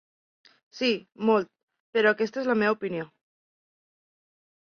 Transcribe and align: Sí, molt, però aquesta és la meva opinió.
Sí, 0.77 0.87
molt, 1.29 1.51
però 1.97 2.13
aquesta 2.17 2.41
és 2.43 2.49
la 2.51 2.57
meva 2.61 2.77
opinió. 2.79 3.07